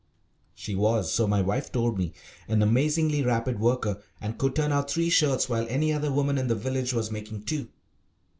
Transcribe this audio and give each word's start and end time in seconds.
She 0.55 0.73
was, 0.73 1.11
so 1.13 1.27
my 1.27 1.43
wife 1.43 1.71
told 1.71 1.99
me, 1.99 2.11
an 2.47 2.63
amazingly 2.63 3.21
rapid 3.21 3.59
worker, 3.59 4.01
and 4.19 4.35
could 4.35 4.55
turn 4.55 4.71
out 4.71 4.89
three 4.89 5.11
shirts 5.11 5.47
while 5.47 5.67
any 5.69 5.93
other 5.93 6.11
woman 6.11 6.39
in 6.39 6.47
the 6.47 6.55
village 6.55 6.91
was 6.91 7.11
making 7.11 7.43
two. 7.43 7.69